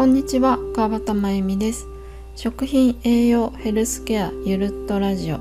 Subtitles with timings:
[0.00, 1.86] こんにちは川端真由美です。
[2.34, 5.40] 食品栄養ヘルスケアゆるっとラジオ。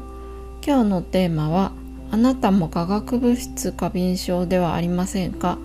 [0.61, 1.71] 今日のテーマは
[2.11, 5.57] あなたも化学物質過敏症ではありませんか？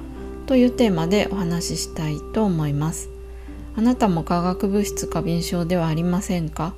[0.46, 3.10] というテーマでお話ししたいと思います。
[3.76, 6.72] あなたも化学物質過敏症ではありませんか？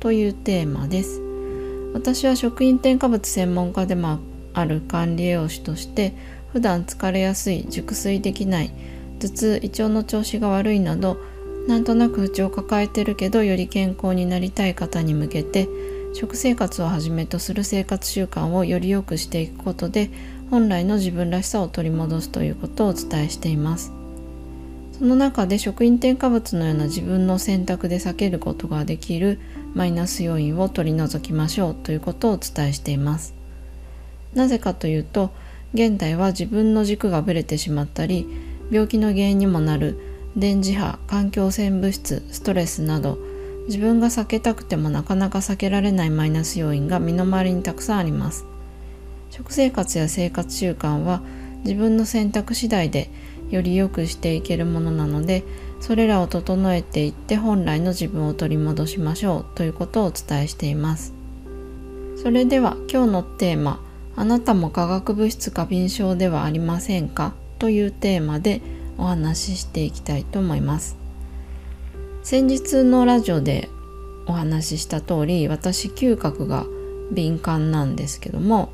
[0.00, 1.20] というテーマです。
[1.92, 4.20] 私は食品添加物専門家でも
[4.54, 6.14] ある管理栄養士として
[6.50, 8.70] 普段疲れやすい熟睡できない
[9.18, 11.18] 頭痛胃腸の調子が悪いなど
[11.68, 15.68] なんとなく不調を抱えてるけどより健康になりたい方に向けて
[16.14, 20.10] 食生活をはじめとする生活習慣をより良くしていくことで
[20.50, 23.92] 本来の自分らしさを取り戻すということをお伝えしています。
[24.98, 29.38] その中で食品添加物のような自分の選択で避けることができる
[29.74, 33.34] マイナス要因を取り除きましょうということをお伝えしています。
[34.32, 35.32] なぜかというと
[35.74, 38.26] 現代は自分の軸がぶれてしまったり
[38.70, 40.07] 病気の原因にもなる
[40.38, 43.18] 電磁波環境汚染物質ストレスなど
[43.66, 48.46] 自分が避けたくてもなかなか避けられないマイナス要因が身の回りにたくさんあります。
[49.30, 51.20] 食生活や生活習慣は
[51.64, 53.10] 自分の選択次第で
[53.50, 55.42] より良くしていけるものなので
[55.80, 61.12] それらを整えていって本来の自分を取り戻しましょうということをお伝えしています。
[62.22, 67.34] それでは今日のテーマあなたも化学物質過敏症ではありませんか？
[67.58, 68.62] というテーマで
[68.98, 70.96] お話ししていきたいと思います。
[72.22, 73.70] 先日のラジオで
[74.26, 76.66] お話しした通り私嗅覚が
[77.10, 78.70] 敏感なんですけども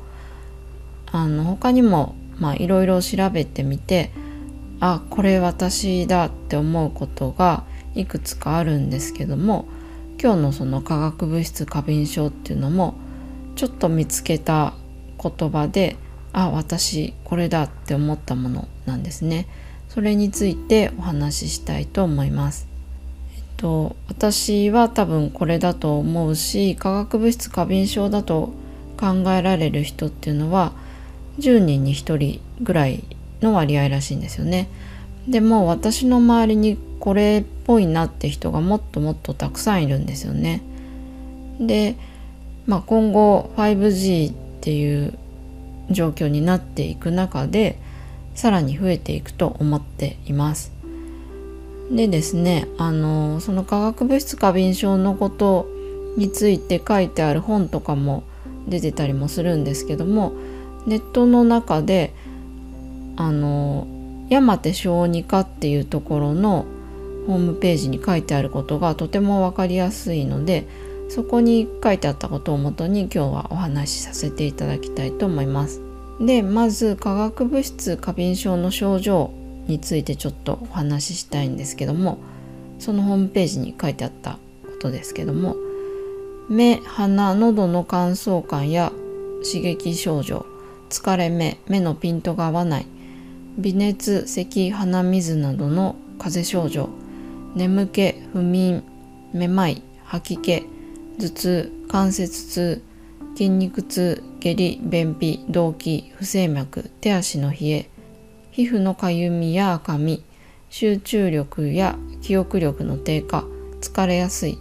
[1.11, 2.15] あの他にも
[2.57, 4.11] いろいろ調べてみて
[4.81, 9.67] あこれ私だって思うことがいくつかあるんですけども
[10.21, 12.95] 今日のその化学物質過敏症っていうのも
[13.55, 14.73] ちょっと見つけた
[15.21, 15.95] 言葉で
[16.33, 19.47] あ私これだって思ったものなんですね。
[19.95, 22.67] それについてお話ししたいと思います。
[23.37, 28.51] えっと私は多分これだと思うし化学物質過敏症だと
[28.99, 30.73] 考えられる人っていうのは
[31.39, 33.05] 10人に1人ぐらい
[33.41, 34.67] の割合らしいんですよね。
[35.29, 40.61] でも私の周りにこれっぽいなって人がもっともっとたくさんいるんですよね。
[41.57, 41.95] で、
[42.65, 45.17] まあ、今後 5G っていう
[45.89, 47.79] 状況になっていく中で
[48.35, 50.71] さらに増えていくと思っています。
[51.91, 55.67] でですねあのその化学物質過敏症のこと
[56.17, 58.23] について書いてある本とかも
[58.67, 60.33] 出てたりもするんですけども
[60.85, 62.13] ネットの中で
[63.17, 63.87] あの
[64.29, 66.65] 山手小児科っていうところの
[67.27, 70.67] ホームページに書いてあることがとても分かりやすいので
[71.09, 75.84] そこに書いてあったことをもとに今日はお話しさせていただきたいと思います。
[76.19, 79.31] でまず化学物質過敏症の症状
[79.67, 82.19] についてちょっとお話ししたいんですけども
[82.79, 84.37] そのホームページに書いてあったこ
[84.79, 85.55] とですけども
[86.49, 88.91] 目鼻喉の乾燥感や
[89.43, 90.45] 刺激症状
[90.89, 92.85] 疲れ目目のピントが合わない
[93.57, 96.89] 微熱咳鼻水などの風邪症状
[97.55, 98.83] 眠気不眠
[99.33, 100.67] めまい吐き気
[101.19, 102.81] 頭痛関節痛
[103.35, 107.89] 筋肉痛下痢便秘動悸不整脈手足の冷え
[108.51, 110.23] 皮膚のかゆみや赤み
[110.69, 113.43] 集中力や記憶力の低下
[113.81, 114.57] 疲れやすい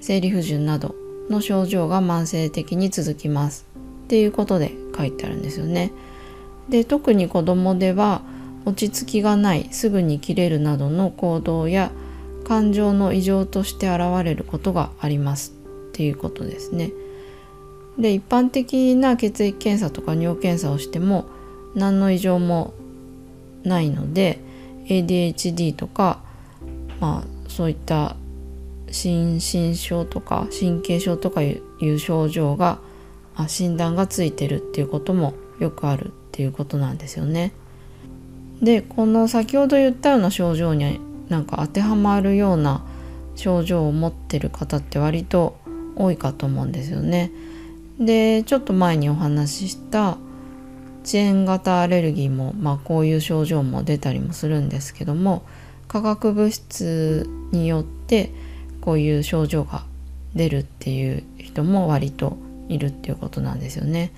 [0.00, 0.96] 生理不順など
[1.28, 3.66] の症状が慢性的に続きます
[4.04, 5.92] っていうことで書いてあるんですよね。
[6.68, 8.22] で特に子供では
[8.64, 11.92] 落ち着きがないすぐに切れるなどの行動や
[12.44, 16.90] 感情の異常として現れることがありますっていうことですね。
[18.00, 21.26] で一般的な血液検査とか尿検査をしても
[21.74, 22.74] 何の異常も
[23.62, 24.40] ないので
[24.86, 26.20] ADHD とか、
[27.00, 28.16] まあ、そういった
[28.90, 32.78] 心身症とか神経症とかいう症状が
[33.36, 37.52] あ診断がついてるっていうこともよくあるっていうことなんですよね。
[38.60, 42.84] でこの先ほど言ったような症状になんか当てはまるような
[43.36, 45.56] 症状を持ってる方って割と
[45.96, 47.30] 多いかと思うんですよね。
[48.00, 50.16] でちょっと前にお話しした
[51.04, 55.42] 遅延型アレルギーも、まあ、こういう症状も出たりもするんですけども
[55.86, 58.32] 化学物質によって
[58.80, 59.84] こういう症状が
[60.34, 62.36] 出るっていう人も割と
[62.68, 64.12] いるっていうことなんですよね。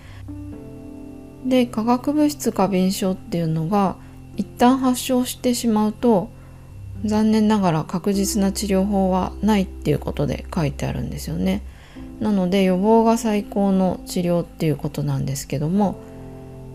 [1.46, 3.96] で化学物質過敏症っていうのが
[4.36, 6.30] 一旦発症してしまうと
[7.04, 11.62] 残念ながら確実な治療法はないっていうことで書いてあるんですよね。
[12.22, 15.96] なので予防が最高の治療っていうことなんですけども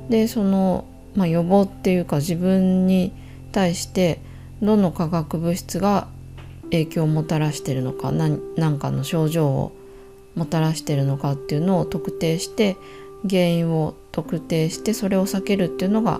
[0.09, 0.83] でその、
[1.15, 3.13] まあ、予防っていうか自分に
[3.53, 4.19] 対して
[4.61, 6.09] どの化学物質が
[6.63, 8.39] 影響をもたらしてるのか何
[8.77, 9.71] かの症状を
[10.35, 12.75] もたらしてるのかっていうのを特定して
[13.27, 16.19] 原因を特定してそれを避けるっていうのが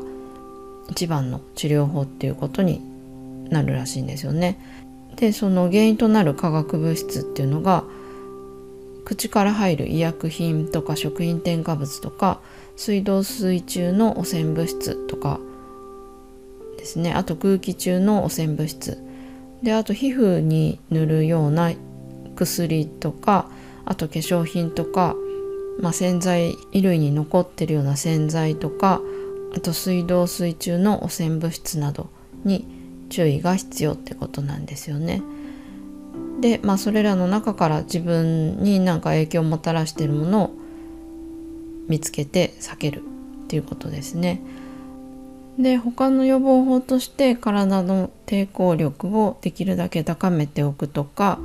[0.90, 2.82] 一番の治療法っていうことに
[3.50, 4.58] なるらしいんですよね。
[5.18, 7.84] でその原因となる化学物質っていうのが
[9.08, 12.42] 口から入る医薬品とか食品添加物とか
[12.76, 15.40] 水道水中の汚染物質とか
[16.78, 19.02] ですねあと空気中の汚染物質
[19.64, 21.72] であと皮膚に塗るような
[22.36, 23.50] 薬とか
[23.86, 25.16] あと化粧品とか、
[25.80, 29.00] まあ、洗剤衣類に残ってるような洗剤とか
[29.56, 32.10] あと水道水中の汚染物質など
[32.44, 32.68] に
[33.10, 35.22] 注意が必要ってことなんですよね。
[36.40, 40.54] でまあそれらの中から自分に何か影響をもたらしているものを
[41.88, 44.42] 見つけて避けるっていうことですね。
[45.58, 51.40] で他の予防法として体の抵抗力をできるだけ高めておくとか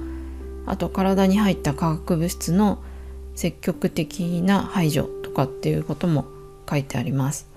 [0.67, 2.83] あと体に入った化学物質の
[3.35, 6.27] 積極的な排除とかっていうことも
[6.69, 7.49] 書いてあります。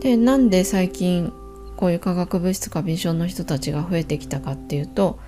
[0.00, 1.32] でなんで最近
[1.76, 5.18] こういう化学物質過敏症の人たちが増えてきたかっていうと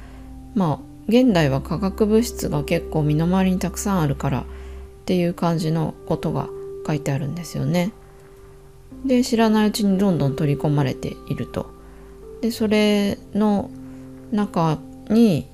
[0.55, 4.45] まあ現代は化学物質が結構身の回りにたくさんあるからっ
[5.07, 6.49] ていう感じのことが
[6.87, 7.93] 書いてあるんですよね。
[9.05, 11.67] で知らないうちにどんどん取り込まれていると。
[12.41, 13.71] でそれの
[14.33, 14.79] 中
[15.11, 15.47] に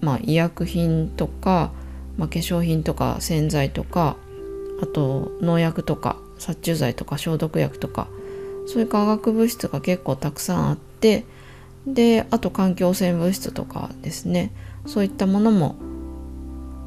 [0.00, 1.72] まあ、医薬品とか、
[2.16, 4.16] まあ、化粧品とか洗剤とか
[4.80, 8.08] あと農薬とか殺虫剤とか消毒薬とか
[8.66, 11.24] そういう化学物質が結構たくさんあって
[11.94, 14.52] であと環境汚染物質とかですね
[14.86, 15.76] そういったものも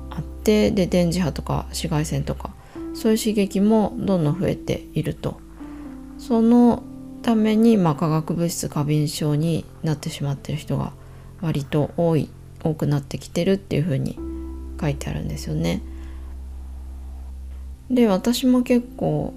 [0.10, 2.52] あってで電磁波とか紫外線とか
[2.94, 5.40] そういう刺激もどんどん増えていると
[6.18, 6.84] その
[7.22, 10.94] ために、まあ、化学物質過敏症になってしまってる人が
[11.42, 12.30] 割と多い
[12.64, 14.18] 多くなってきてるっていうふうに
[14.80, 15.82] 書いてあるんですよね。
[17.90, 19.34] で私も結構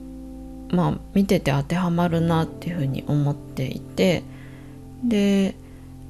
[0.70, 4.22] まあ見てて当てはまるなっていうふうに思っていて
[5.04, 5.54] で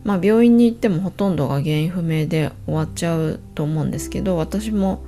[0.05, 5.03] まあ病院に行ってもほとんどが原因不明で終わっちゃうと思うんですけど私も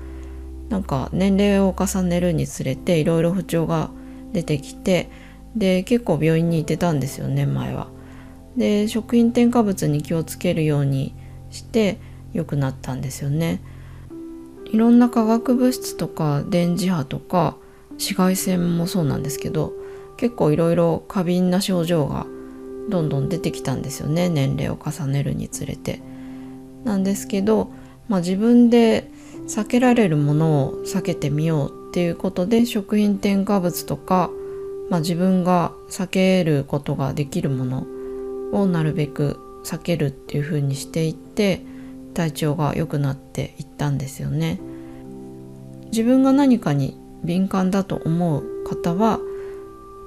[0.69, 3.91] なんか年齢を重ねるにつれていろいろ不調が
[4.33, 5.11] 出てきて
[5.55, 7.89] で結構病院に行ってたんですよね前は。
[8.57, 11.15] で食品添加物に気をつけるように
[11.51, 11.99] して
[12.33, 13.61] 良くなったんですよね。
[14.65, 17.57] いろんな化学物質とか電磁波とか
[17.93, 19.73] 紫外線もそうなんですけど
[20.17, 22.27] 結構いろいろ過敏な症状が
[22.89, 26.01] どんどん出てきたんですよね年齢を重ねるにつれて。
[26.85, 27.73] なんですけど、
[28.09, 29.11] まあ、自分で
[29.49, 34.31] 避けられるものを避けてみようっていうことで食品添加物とか、
[34.89, 37.87] まあ、自分が避けることができるもの
[38.53, 41.61] をなるべく避けるっていう風にしていって
[42.15, 44.61] 体調が良くなっていったんですよね。
[45.87, 49.21] 自分が何かに敏感だと思う方は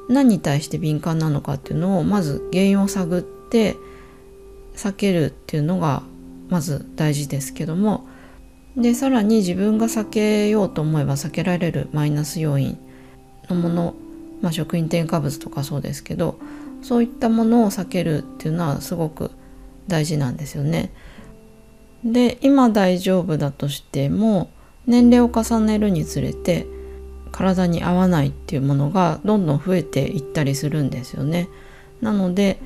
[0.09, 3.77] 何に対して敏感なのかっていうのをまず原因を探って
[4.75, 6.03] 避けるっていうのが
[6.49, 8.07] まず大事ですけども
[8.75, 12.77] でさらに自分が避けようと思えば避けられるマイナス要因
[13.49, 13.93] のもの、
[14.41, 16.39] まあ、食品添加物とかそうですけど
[16.81, 19.31] そういったものを避けるっていうのはすごく
[19.87, 20.91] 大事なんですよね。
[22.03, 24.49] で今大丈夫だとしても
[24.87, 26.65] 年齢を重ねるにつれて
[27.31, 31.49] 体に合わないっていうものがどんどん増えていったりするんですよね。
[32.01, 32.59] なので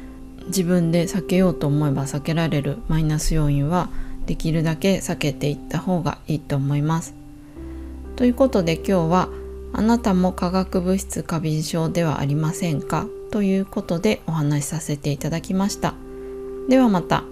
[0.47, 3.89] 自分で避けようと思えば避けられるマイナス要因は
[4.25, 7.13] できるだけ避けていった方がいいと思います。
[8.15, 9.29] ということで今日は
[9.73, 13.07] あなたも化学物質過敏症ではありませんか？
[13.31, 15.95] ということでお話しさせていただきました。
[16.69, 17.23] ではまた。